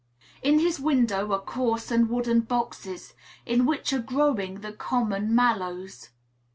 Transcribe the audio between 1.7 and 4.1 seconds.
wooden boxes, in which are